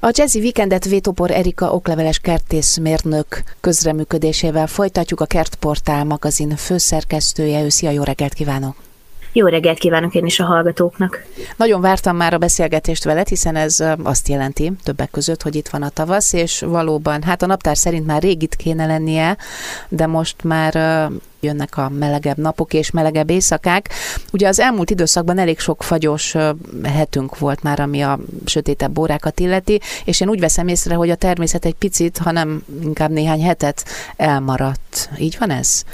[0.00, 7.62] A Jazzy Weekendet Vétopor Erika okleveles kertészmérnök közreműködésével folytatjuk a Kertportál magazin főszerkesztője.
[7.62, 8.87] Ő, szia, jó reggelt kívánok!
[9.32, 11.24] Jó reggelt kívánok én is a hallgatóknak!
[11.56, 15.82] Nagyon vártam már a beszélgetést veled, hiszen ez azt jelenti többek között, hogy itt van
[15.82, 19.36] a tavasz, és valóban, hát a naptár szerint már rég itt kéne lennie,
[19.88, 20.74] de most már
[21.40, 23.90] jönnek a melegebb napok és melegebb éjszakák.
[24.32, 26.34] Ugye az elmúlt időszakban elég sok fagyos
[26.82, 31.14] hetünk volt már, ami a sötétebb órákat illeti, és én úgy veszem észre, hogy a
[31.14, 33.84] természet egy picit, hanem inkább néhány hetet
[34.16, 35.10] elmaradt.
[35.18, 35.84] Így van ez?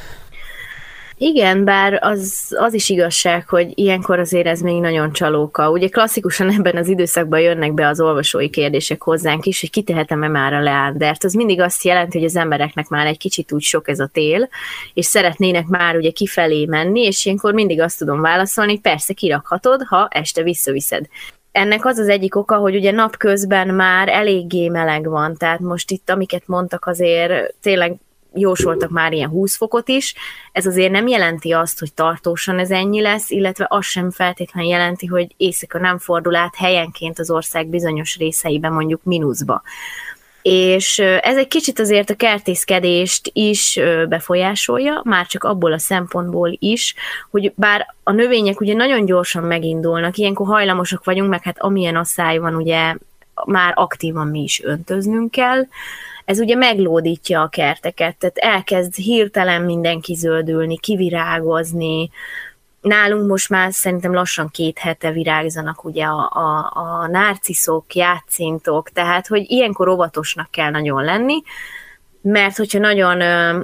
[1.19, 5.71] Igen, bár az, az is igazság, hogy ilyenkor azért ez még nagyon csalóka.
[5.71, 10.53] Ugye klasszikusan ebben az időszakban jönnek be az olvasói kérdések hozzánk is, hogy kitehetem-e már
[10.53, 11.25] a leándert.
[11.25, 14.49] Az mindig azt jelenti, hogy az embereknek már egy kicsit úgy sok ez a tél,
[14.95, 19.83] és szeretnének már ugye kifelé menni, és ilyenkor mindig azt tudom válaszolni, hogy persze kirakhatod,
[19.83, 21.07] ha este visszaviszed
[21.53, 26.11] ennek az az egyik oka, hogy ugye napközben már eléggé meleg van, tehát most itt,
[26.11, 27.97] amiket mondtak, azért tényleg
[28.35, 30.15] jósoltak már ilyen 20 fokot is,
[30.53, 35.07] ez azért nem jelenti azt, hogy tartósan ez ennyi lesz, illetve az sem feltétlenül jelenti,
[35.07, 39.63] hogy éjszaka nem fordul át helyenként az ország bizonyos részeiben mondjuk mínuszba.
[40.43, 46.95] És ez egy kicsit azért a kertészkedést is befolyásolja, már csak abból a szempontból is,
[47.31, 52.39] hogy bár a növények ugye nagyon gyorsan megindulnak, ilyenkor hajlamosak vagyunk, meg hát amilyen asszály
[52.39, 52.95] van, ugye
[53.47, 55.67] már aktívan mi is öntöznünk kell,
[56.25, 62.11] ez ugye meglódítja a kerteket, tehát elkezd hirtelen mindenki zöldülni, kivirágozni,
[62.81, 69.27] nálunk most már szerintem lassan két hete virágzanak ugye a, a, a nárciszok, játszintok, tehát
[69.27, 71.43] hogy ilyenkor óvatosnak kell nagyon lenni,
[72.21, 73.17] mert hogyha nagyon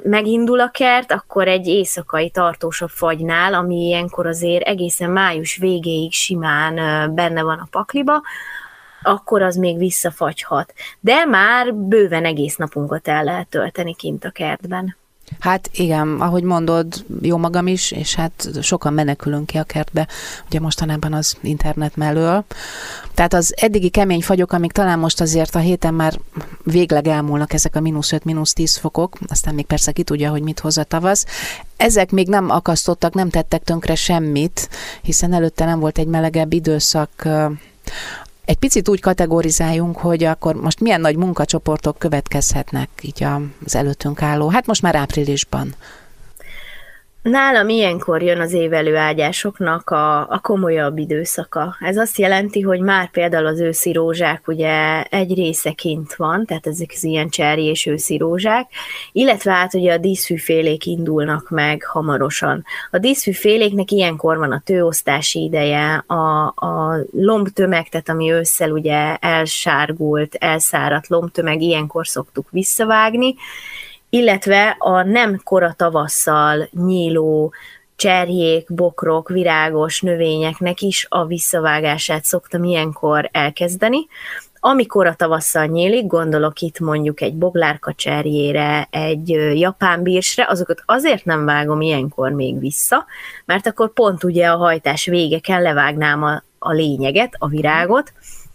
[0.05, 6.75] megindul a kert, akkor egy éjszakai tartósabb fagynál, ami ilyenkor azért egészen május végéig simán
[7.15, 8.23] benne van a pakliba,
[9.03, 10.73] akkor az még visszafagyhat.
[11.01, 14.99] De már bőven egész napunkat el lehet tölteni kint a kertben.
[15.39, 20.09] Hát igen, ahogy mondod, jó magam is, és hát sokan menekülünk ki a kertbe,
[20.47, 22.45] ugye mostanában az internet mellől.
[23.15, 26.21] Tehát az eddigi kemény fagyok, amik talán most azért a héten már
[26.65, 30.43] végleg elmúlnak ezek a mínusz 5, mínusz 10 fokok, aztán még persze ki tudja, hogy
[30.43, 31.27] mit hoz a tavasz.
[31.77, 34.69] Ezek még nem akasztottak, nem tettek tönkre semmit,
[35.03, 37.29] hiszen előtte nem volt egy melegebb időszak,
[38.51, 43.27] egy picit úgy kategorizáljunk, hogy akkor most milyen nagy munkacsoportok következhetnek így
[43.65, 45.75] az előttünk álló, hát most már áprilisban.
[47.23, 51.77] Nálam ilyenkor jön az évelő ágyásoknak a, a komolyabb időszaka.
[51.81, 56.67] Ez azt jelenti, hogy már például az őszi rózsák ugye egy része kint van, tehát
[56.67, 58.71] ezek az ilyen cserj és őszi rózsák,
[59.13, 62.65] illetve hát ugye a díszfűfélék indulnak meg hamarosan.
[62.91, 70.35] A díszfűféléknek ilyenkor van a tőosztási ideje, a, a lombtömeg, tehát ami ősszel ugye elsárgult,
[70.35, 73.35] elszáradt lombtömeg, ilyenkor szoktuk visszavágni,
[74.11, 77.53] illetve a nem kora tavasszal nyíló
[77.97, 84.07] cserjék, bokrok, virágos növényeknek is a visszavágását szoktam ilyenkor elkezdeni.
[84.61, 91.25] Amikor a tavasszal nyílik, gondolok itt mondjuk egy boglárka cserjére, egy japán bírsre, azokat azért
[91.25, 93.07] nem vágom ilyenkor még vissza,
[93.45, 98.13] mert akkor pont ugye a hajtás vége kell levágnám a, a lényeget, a virágot,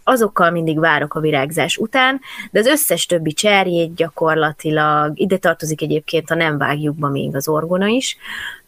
[0.08, 6.30] azokkal mindig várok a virágzás után, de az összes többi cserjét gyakorlatilag, ide tartozik egyébként
[6.30, 8.16] a nem vágjukba még az orgona is,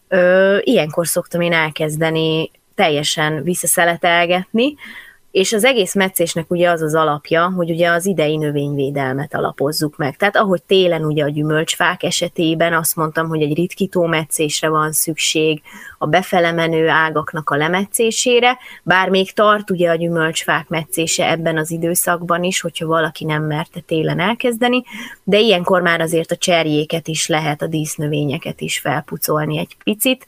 [0.08, 4.74] ö, ilyenkor szoktam én elkezdeni teljesen visszaszeletelgetni,
[5.30, 10.16] és az egész meccésnek ugye az az alapja, hogy ugye az idei növényvédelmet alapozzuk meg.
[10.16, 15.62] Tehát ahogy télen ugye a gyümölcsfák esetében azt mondtam, hogy egy ritkító meccésre van szükség,
[15.98, 21.70] a befele menő ágaknak a lemetszésére, bár még tart ugye a gyümölcsfák meccése ebben az
[21.70, 24.82] időszakban is, hogyha valaki nem merte télen elkezdeni,
[25.24, 30.26] de ilyenkor már azért a cserjéket is lehet, a dísznövényeket is felpucolni egy picit,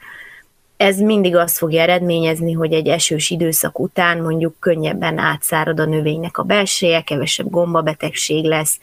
[0.81, 6.39] ez mindig azt fogja eredményezni, hogy egy esős időszak után mondjuk könnyebben átszárad a növénynek
[6.39, 8.79] a belseje, kevesebb gombabetegség lesz,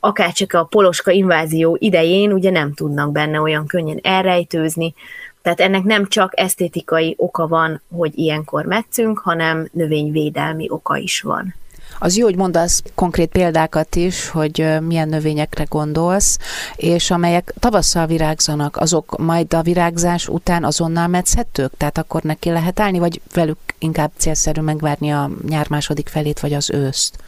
[0.00, 4.94] akár csak a poloska invázió idején ugye nem tudnak benne olyan könnyen elrejtőzni,
[5.42, 11.54] tehát ennek nem csak esztétikai oka van, hogy ilyenkor metszünk, hanem növényvédelmi oka is van.
[12.02, 16.38] Az jó, hogy mondasz konkrét példákat is, hogy milyen növényekre gondolsz,
[16.76, 21.72] és amelyek tavasszal virágzanak, azok majd a virágzás után azonnal metszhetők?
[21.76, 26.52] Tehát akkor neki lehet állni, vagy velük inkább célszerű megvárni a nyár második felét, vagy
[26.52, 27.18] az őszt?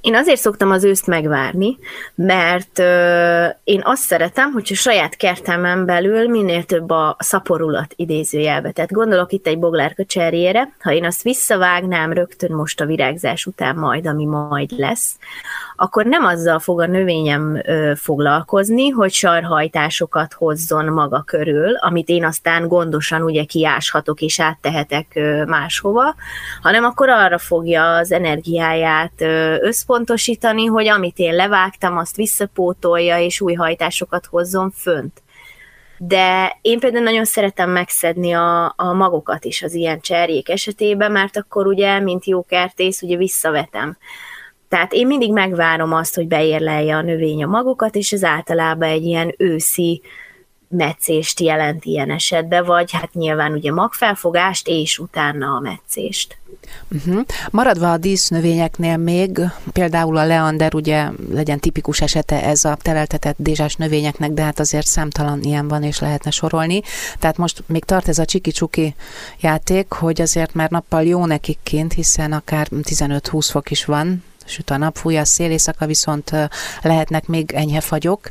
[0.00, 1.78] Én azért szoktam az őszt megvárni,
[2.14, 8.70] mert ö, én azt szeretem, hogy a saját kertemen belül minél több a szaporulat idézőjelbe.
[8.70, 13.76] Tehát gondolok itt egy boglárka cserjére, ha én azt visszavágnám rögtön most a virágzás után
[13.76, 15.16] majd, ami majd lesz,
[15.76, 22.24] akkor nem azzal fog a növényem ö, foglalkozni, hogy sarhajtásokat hozzon maga körül, amit én
[22.24, 26.14] aztán gondosan ugye kiáshatok és áttehetek ö, máshova,
[26.62, 29.12] hanem akkor arra fogja az energiáját
[29.64, 35.22] összpontosítani, hogy amit én levágtam, azt visszapótolja és új hajtásokat hozzon fönt.
[35.98, 41.36] De én például nagyon szeretem megszedni a, a magokat is az ilyen cserjék esetében, mert
[41.36, 43.96] akkor ugye, mint jó kertész, ugye visszavetem.
[44.68, 49.04] Tehát én mindig megvárom azt, hogy beérlelje a növény a magokat, és ez általában egy
[49.04, 50.02] ilyen őszi
[50.74, 56.36] meccést jelent ilyen esetben, vagy hát nyilván ugye magfelfogást, és utána a meccést.
[56.90, 57.24] Uh-huh.
[57.50, 59.40] Maradva a dísznövényeknél még,
[59.72, 64.86] például a leander ugye legyen tipikus esete ez a teleltetett dézsás növényeknek, de hát azért
[64.86, 66.82] számtalan ilyen van, és lehetne sorolni.
[67.18, 68.94] Tehát most még tart ez a csiki-csuki
[69.40, 74.70] játék, hogy azért már nappal jó nekik kint, hiszen akár 15-20 fok is van, süt
[74.70, 76.30] a nap, fúj a szél, éjszaka viszont
[76.82, 78.30] lehetnek még enyhe fagyok,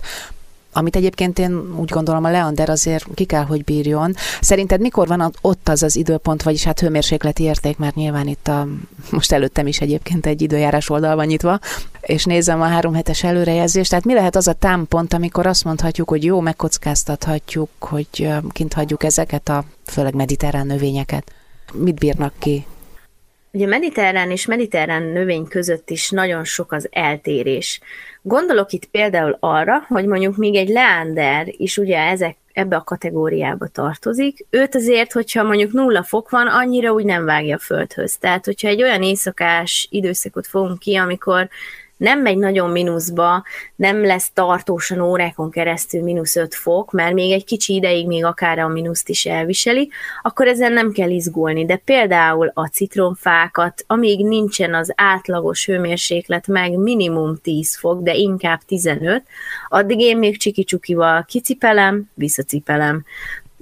[0.74, 4.16] amit egyébként én úgy gondolom a Leander azért ki kell, hogy bírjon.
[4.42, 8.68] Szerinted mikor van ott az az időpont, vagyis hát hőmérsékleti érték, mert nyilván itt a,
[9.12, 11.60] most előttem is egyébként egy időjárás oldal van nyitva,
[12.02, 16.10] és nézem a három hetes előrejelzést, tehát mi lehet az a támpont, amikor azt mondhatjuk,
[16.10, 21.32] hogy jó, megkockáztathatjuk, hogy kint hagyjuk ezeket a főleg mediterrán növényeket.
[21.74, 22.66] Mit bírnak ki?
[23.56, 27.80] Ugye mediterrán és mediterrán növény között is nagyon sok az eltérés.
[28.22, 33.68] Gondolok itt például arra, hogy mondjuk még egy leander is ugye ezek, ebbe a kategóriába
[33.68, 38.18] tartozik, őt azért, hogyha mondjuk nulla fok van, annyira úgy nem vágja a földhöz.
[38.18, 41.50] Tehát, hogyha egy olyan éjszakás időszakot fogunk ki, amikor
[42.04, 43.44] nem megy nagyon mínuszba,
[43.76, 48.60] nem lesz tartósan órákon keresztül mínusz 5 fok, mert még egy kicsi ideig még akár
[48.60, 49.90] a mínuszt is elviseli,
[50.22, 51.66] akkor ezen nem kell izgulni.
[51.66, 58.60] De például a citromfákat, amíg nincsen az átlagos hőmérséklet meg minimum 10 fok, de inkább
[58.68, 59.24] 15,
[59.70, 63.06] addig én még csiki-csukival kicipelem, visszacipelem.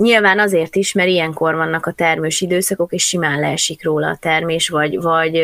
[0.01, 4.69] Nyilván azért is, mert ilyenkor vannak a termős időszakok, és simán leesik róla a termés,
[4.69, 5.43] vagy, vagy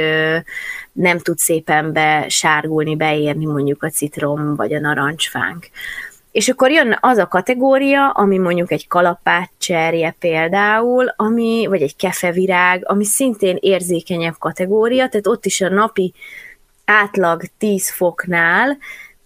[0.91, 5.69] nem tud szépen besárgulni, beérni mondjuk a citrom vagy a narancsfánk.
[6.31, 12.83] És akkor jön az a kategória, ami mondjuk egy kalapácserje például, ami, vagy egy kefevirág,
[12.85, 16.13] ami szintén érzékenyebb kategória, tehát ott is a napi
[16.85, 18.77] átlag 10 foknál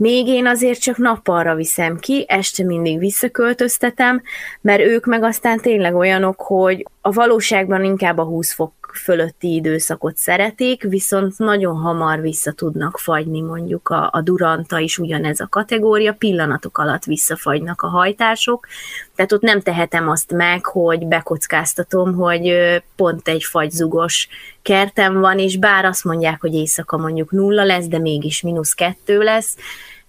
[0.01, 4.21] még én azért csak nappalra viszem ki, este mindig visszaköltöztetem,
[4.61, 10.17] mert ők meg aztán tényleg olyanok, hogy a valóságban inkább a 20 fok fölötti időszakot
[10.17, 16.13] szeretik, viszont nagyon hamar vissza tudnak fagyni, mondjuk a, a duranta is ugyanez a kategória,
[16.13, 18.67] pillanatok alatt visszafagynak a hajtások,
[19.15, 22.53] tehát ott nem tehetem azt meg, hogy bekockáztatom, hogy
[22.95, 24.27] pont egy fagyzugos
[24.61, 29.21] kertem van, és bár azt mondják, hogy éjszaka mondjuk nulla lesz, de mégis mínusz kettő
[29.21, 29.55] lesz,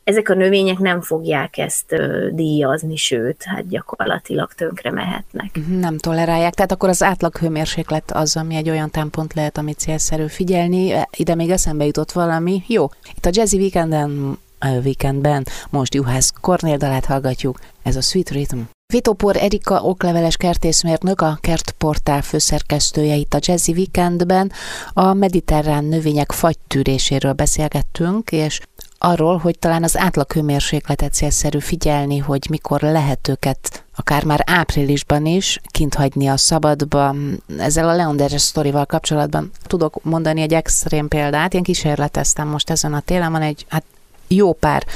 [0.04, 1.94] ezek a növények nem fogják ezt
[2.30, 5.50] díjazni, sőt, hát gyakorlatilag tönkre mehetnek.
[5.56, 9.78] Mhm, nem tolerálják, tehát akkor az átlag hőmérséklet az, ami egy olyan támpont lehet, amit
[9.78, 10.94] célszerű figyelni.
[11.16, 12.62] Ide még eszembe jutott valami.
[12.66, 14.38] Jó, itt a Jazzy Weekenden
[14.84, 17.58] weekendben most Juhász Kornél dalát hallgatjuk.
[17.82, 18.58] Ez a Sweet Rhythm.
[18.92, 24.52] Vitopor Erika okleveles kertészmérnök, a Kertportál főszerkesztője itt a Jazzy Weekendben.
[24.92, 28.60] A mediterrán növények fagytűréséről beszélgettünk, és
[29.04, 35.26] arról, hogy talán az átlag hőmérsékletet célszerű figyelni, hogy mikor lehet őket akár már áprilisban
[35.26, 37.14] is kint hagyni a szabadba.
[37.58, 41.54] Ezzel a Leonderes sztorival kapcsolatban tudok mondani egy extrém példát.
[41.54, 43.84] Én kísérleteztem most ezen a télen, van egy hát
[44.28, 44.86] jó pár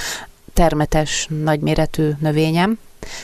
[0.53, 2.79] termetes, nagyméretű növényem,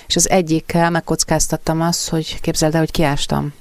[0.06, 3.52] és az egyikkel megkockáztattam azt, hogy képzeld el, hogy kiástam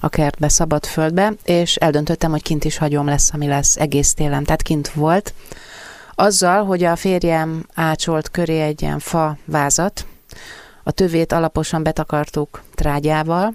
[0.00, 4.44] a kertbe, szabad földbe, és eldöntöttem, hogy kint is hagyom lesz, ami lesz egész télen,
[4.44, 5.34] tehát kint volt,
[6.14, 10.06] azzal, hogy a férjem ácsolt köré egy ilyen fa vázat,
[10.82, 13.54] a tövét alaposan betakartuk trágyával,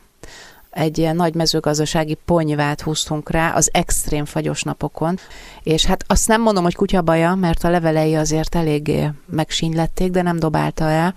[0.77, 5.17] egy ilyen nagy mezőgazdasági ponyvát húztunk rá az extrém fagyos napokon,
[5.63, 10.39] és hát azt nem mondom, hogy kutyabaja, mert a levelei azért eléggé megsínylették, de nem
[10.39, 11.15] dobálta el,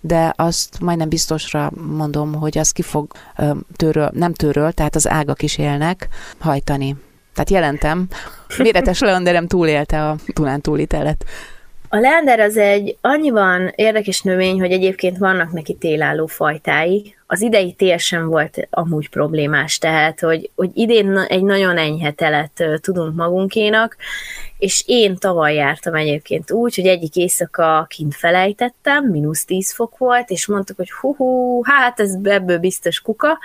[0.00, 3.12] de azt majdnem biztosra mondom, hogy az ki fog
[3.76, 6.08] tőről, nem tőről, tehát az ágak is élnek,
[6.38, 6.96] hajtani.
[7.34, 8.06] Tehát jelentem,
[8.58, 11.24] méretes leanderem túlélte a Dunán túlitelet.
[11.94, 17.14] A leander az egy annyiban érdekes növény, hogy egyébként vannak neki télálló fajtái.
[17.26, 22.64] Az idei tél sem volt amúgy problémás, tehát hogy, hogy idén egy nagyon enyhe telet
[22.80, 23.96] tudunk magunkénak,
[24.62, 30.30] és én tavaly jártam egyébként úgy, hogy egyik éjszaka kint felejtettem, mínusz 10 fok volt,
[30.30, 33.38] és mondtuk, hogy hú, hát ez ebből biztos kuka,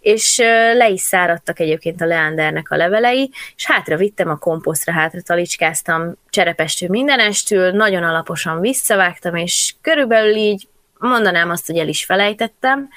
[0.00, 0.38] és
[0.74, 6.14] le is száradtak egyébként a leandernek a levelei, és hátra vittem a komposztra, hátra talicskáztam
[6.30, 12.88] cserepestől mindenestül, nagyon alaposan visszavágtam, és körülbelül így mondanám azt, hogy el is felejtettem,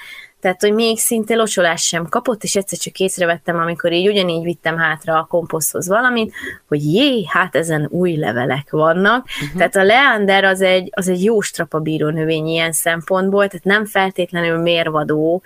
[0.42, 4.76] tehát, hogy még szinte locsolás sem kapott, és egyszer csak észrevettem, amikor így ugyanígy vittem
[4.76, 6.32] hátra a komposzthoz valamit,
[6.68, 9.24] hogy jé, hát ezen új levelek vannak.
[9.24, 9.56] Uh-huh.
[9.56, 14.58] Tehát a leander az egy, az egy jó strapabíró növény ilyen szempontból, tehát nem feltétlenül
[14.58, 15.42] mérvadó,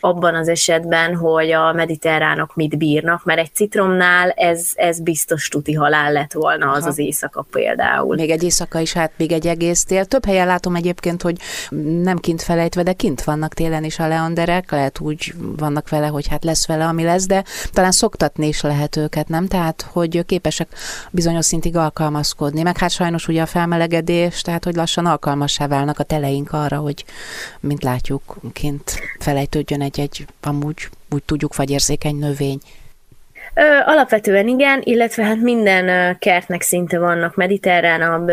[0.00, 5.72] abban az esetben, hogy a mediterránok mit bírnak, mert egy citromnál ez, ez biztos tuti
[5.72, 6.88] halál lett volna az Aha.
[6.88, 8.14] az éjszaka például.
[8.14, 10.04] Még egy éjszaka is, hát még egy egész tél.
[10.04, 11.36] Több helyen látom egyébként, hogy
[12.02, 16.28] nem kint felejtve, de kint vannak télen is a leanderek, lehet úgy vannak vele, hogy
[16.28, 19.46] hát lesz vele, ami lesz, de talán szoktatni is lehet őket, nem?
[19.46, 20.68] Tehát, hogy képesek
[21.10, 26.02] bizonyos szintig alkalmazkodni, meg hát sajnos ugye a felmelegedés, tehát, hogy lassan alkalmassá válnak a
[26.02, 27.04] teleink arra, hogy
[27.60, 32.60] mint látjuk, kint felejtődjön egy-egy amúgy úgy tudjuk érzékeny növény?
[33.84, 38.28] Alapvetően igen, illetve hát minden kertnek szinte vannak mediterránabb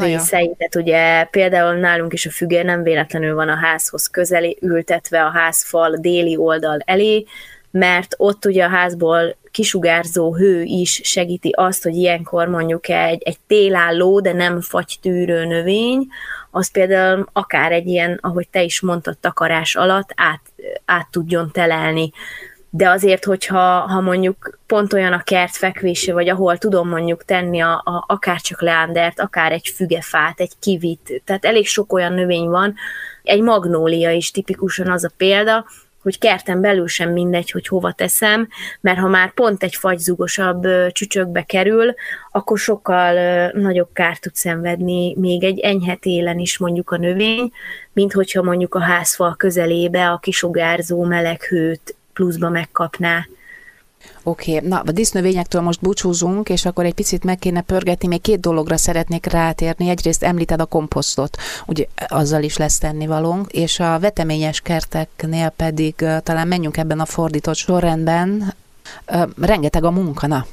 [0.00, 5.24] részei, tehát ugye például nálunk is a füge nem véletlenül van a házhoz közeli, ültetve
[5.24, 7.24] a házfal déli oldal elé,
[7.70, 13.38] mert ott ugye a házból kisugárzó hő is segíti azt, hogy ilyenkor mondjuk egy, egy
[13.46, 16.06] télálló, de nem fagytűrő növény,
[16.50, 20.40] az például akár egy ilyen, ahogy te is mondtad, takarás alatt át,
[20.90, 22.12] át tudjon telelni.
[22.70, 27.60] De azért, hogyha ha mondjuk pont olyan a kert fekvése, vagy ahol tudom mondjuk tenni
[27.60, 32.48] a, a, akár csak leándert, akár egy fügefát, egy kivit, tehát elég sok olyan növény
[32.48, 32.74] van,
[33.22, 35.64] egy magnólia is tipikusan az a példa,
[36.02, 38.48] hogy kerten belül sem mindegy, hogy hova teszem,
[38.80, 41.94] mert ha már pont egy fagyzugosabb csücsökbe kerül,
[42.30, 47.52] akkor sokkal nagyobb kárt tud szenvedni még egy enyhe télen is mondjuk a növény,
[47.92, 53.26] mint hogyha mondjuk a házfal közelébe a kisugárzó meleg hőt pluszba megkapná.
[54.22, 54.68] Oké, okay.
[54.68, 58.76] na a disznövényektől most búcsúzunk, és akkor egy picit meg kéne pörgetni, még két dologra
[58.76, 59.88] szeretnék rátérni.
[59.88, 66.48] Egyrészt említed a komposztot, ugye azzal is lesz tennivalónk, és a veteményes kerteknél pedig talán
[66.48, 68.54] menjünk ebben a fordított sorrendben,
[69.40, 70.46] rengeteg a munka, na.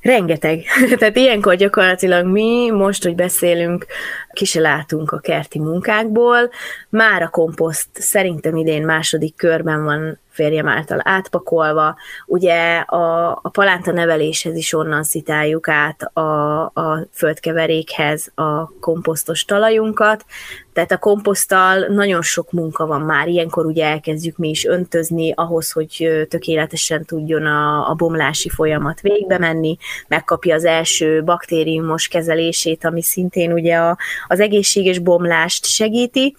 [0.00, 0.64] Rengeteg.
[0.98, 3.86] Tehát ilyenkor gyakorlatilag mi most, hogy beszélünk,
[4.32, 6.50] ki se látunk a kerti munkákból.
[6.88, 11.96] Már a komposzt szerintem idén második körben van férjem által átpakolva.
[12.26, 20.24] Ugye a, a palánta neveléshez is onnan szitáljuk át a, a földkeverékhez a komposztos talajunkat,
[20.72, 25.70] tehát a komposzttal nagyon sok munka van már, ilyenkor ugye elkezdjük mi is öntözni ahhoz,
[25.70, 29.76] hogy tökéletesen tudjon a, a bomlási folyamat végbe menni,
[30.08, 36.36] megkapja az első baktériumos kezelését, ami szintén ugye a, az egészséges bomlást segíti,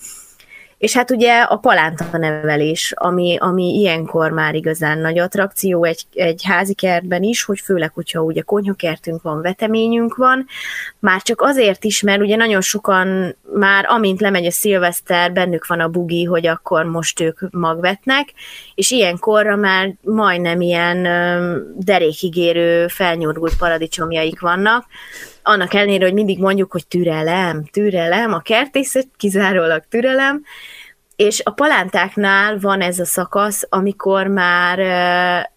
[0.77, 6.43] és hát ugye a palánta nevelés, ami, ami ilyenkor már igazán nagy attrakció egy, egy
[6.43, 10.45] házi kertben is, hogy főleg, hogyha ugye konyhakertünk van, veteményünk van,
[10.99, 15.79] már csak azért is, mert ugye nagyon sokan már amint lemegy a szilveszter, bennük van
[15.79, 18.33] a bugi, hogy akkor most ők magvetnek,
[18.75, 21.03] és ilyenkorra már majdnem ilyen
[21.77, 24.85] derékigérő, felnyúrgult paradicsomjaik vannak,
[25.47, 30.43] annak ellenére, hogy mindig mondjuk, hogy türelem, türelem, a kertészet kizárólag türelem,
[31.15, 34.79] és a palántáknál van ez a szakasz, amikor már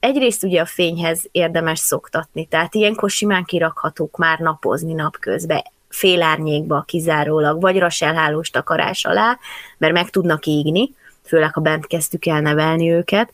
[0.00, 7.60] egyrészt ugye a fényhez érdemes szoktatni, tehát ilyenkor simán kirakhatók már napozni napközben, félárnyékba kizárólag,
[7.60, 9.38] vagy raselhálós takarás alá,
[9.78, 13.32] mert meg tudnak égni, főleg ha bent kezdtük el nevelni őket,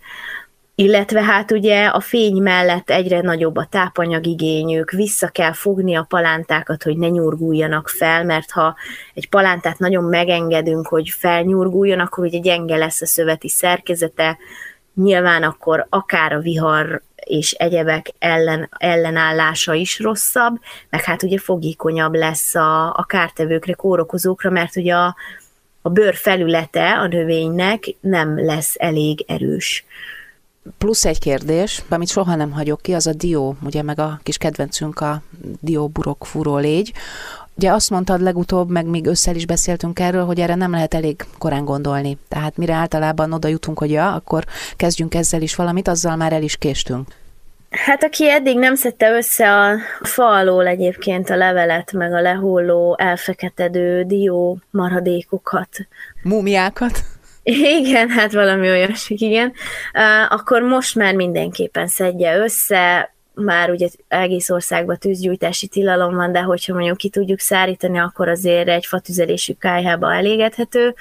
[0.74, 6.82] illetve hát ugye a fény mellett egyre nagyobb a tápanyagigényük, vissza kell fogni a palántákat,
[6.82, 8.76] hogy ne nyurguljanak fel, mert ha
[9.14, 14.38] egy palántát nagyon megengedünk, hogy felnyurguljon, akkor ugye gyenge lesz a szöveti szerkezete,
[14.94, 22.14] nyilván akkor akár a vihar és egyebek ellen, ellenállása is rosszabb, meg hát ugye fogékonyabb
[22.14, 25.16] lesz a, a kártevőkre, kórokozókra, mert ugye a,
[25.82, 29.84] a bőr felülete a növénynek nem lesz elég erős.
[30.78, 34.38] Plusz egy kérdés, amit soha nem hagyok ki, az a dió, ugye meg a kis
[34.38, 35.22] kedvencünk a
[35.60, 36.92] dió burok fúró légy.
[37.56, 41.24] Ugye azt mondtad legutóbb, meg még összel is beszéltünk erről, hogy erre nem lehet elég
[41.38, 42.18] korán gondolni.
[42.28, 44.44] Tehát mire általában oda jutunk, hogy ja, akkor
[44.76, 47.08] kezdjünk ezzel is valamit, azzal már el is késtünk.
[47.70, 52.96] Hát aki eddig nem szedte össze a fa alól egyébként a levelet, meg a lehulló,
[52.98, 55.68] elfeketedő dió maradékokat.
[56.22, 57.04] Múmiákat.
[57.44, 59.52] Igen, hát valami olyasmi, igen.
[59.94, 66.40] Uh, akkor most már mindenképpen szedje össze, már ugye egész országban tűzgyújtási tilalom van, de
[66.40, 70.94] hogyha mondjuk ki tudjuk szárítani, akkor azért egy fatüzelésű kájhába elégedhető,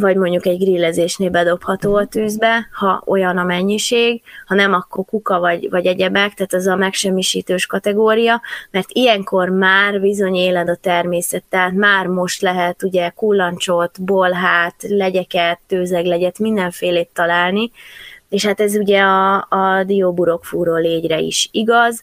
[0.00, 5.38] vagy mondjuk egy grillezésnél bedobható a tűzbe, ha olyan a mennyiség, ha nem, akkor kuka
[5.38, 11.44] vagy, vagy egyebek, tehát az a megsemmisítős kategória, mert ilyenkor már bizony éled a természet,
[11.48, 17.70] tehát már most lehet ugye kullancsot, bolhát, legyeket, tőzeglegyet, mindenfélét találni,
[18.28, 22.02] és hát ez ugye a, a dióburokfúró légyre is igaz,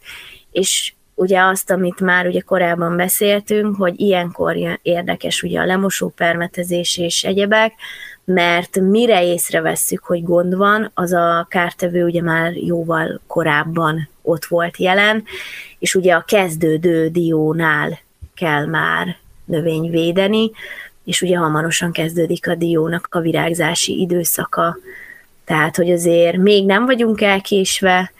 [0.52, 6.98] és ugye azt, amit már ugye korábban beszéltünk, hogy ilyenkor érdekes ugye a lemosó permetezés
[6.98, 7.74] és egyebek,
[8.25, 14.77] mert mire észrevesszük, hogy gond van, az a kártevő ugye már jóval korábban ott volt
[14.77, 15.24] jelen,
[15.79, 18.00] és ugye a kezdődő diónál
[18.36, 20.51] kell már növény védeni,
[21.03, 24.77] és ugye hamarosan kezdődik a diónak a virágzási időszaka,
[25.45, 28.12] tehát, hogy azért még nem vagyunk elkésve,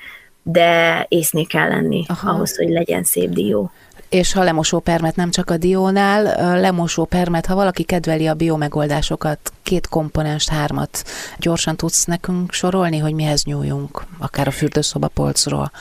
[0.48, 2.30] de észné kell lenni Aha.
[2.30, 3.72] ahhoz, hogy legyen szép dió.
[4.10, 9.40] És ha lemosó permet nem csak a diónál, lemosó permet, ha valaki kedveli a biomegoldásokat,
[9.64, 11.04] két komponens, hármat,
[11.38, 15.72] gyorsan tudsz nekünk sorolni, hogy mihez nyúljunk, akár a fürdőszoba polcról?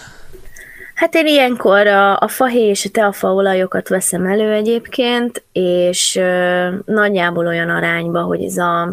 [0.95, 7.47] Hát én ilyenkor a, a fahéj és a teafaolajokat veszem elő egyébként, és ö, nagyjából
[7.47, 8.93] olyan arányba, hogy ez a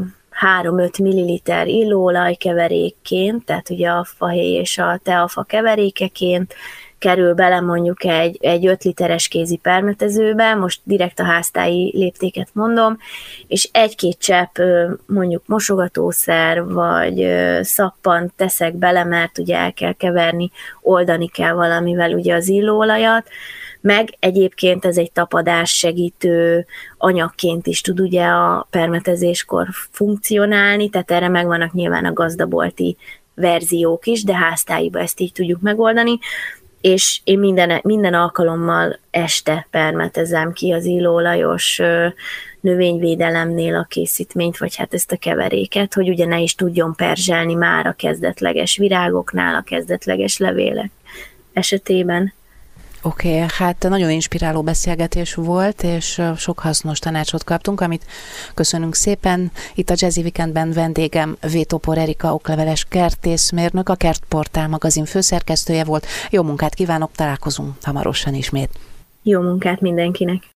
[0.63, 6.53] 3-5 ml illóolaj keverékként, tehát ugye a fahéj és a teafa keverékeként
[7.01, 12.97] kerül bele mondjuk egy, egy 5 literes kézi permetezőbe, most direkt a háztáji léptéket mondom,
[13.47, 14.57] és egy-két csepp
[15.05, 17.27] mondjuk mosogatószer vagy
[17.61, 23.27] szappan teszek bele, mert ugye el kell keverni, oldani kell valamivel ugye az illóolajat,
[23.81, 26.65] meg egyébként ez egy tapadás segítő
[26.97, 32.97] anyagként is tud ugye a permetezéskor funkcionálni, tehát erre megvannak nyilván a gazdabolti
[33.35, 36.19] verziók is, de háztáiba ezt így tudjuk megoldani,
[36.81, 41.81] és én minden, minden alkalommal este permetezem ki az illóolajos
[42.59, 47.85] növényvédelemnél a készítményt, vagy hát ezt a keveréket, hogy ugye ne is tudjon perzselni már
[47.85, 50.91] a kezdetleges virágoknál, a kezdetleges levélek
[51.53, 52.33] esetében.
[53.03, 58.05] Oké, okay, hát nagyon inspiráló beszélgetés volt, és sok hasznos tanácsot kaptunk, amit
[58.53, 59.51] köszönünk szépen.
[59.75, 66.05] Itt a Jazzy Weekendben vendégem Vétopor Erika okleveles kertészmérnök, a Kertportál magazin főszerkesztője volt.
[66.29, 68.69] Jó munkát kívánok, találkozunk hamarosan ismét.
[69.23, 70.43] Jó munkát mindenkinek!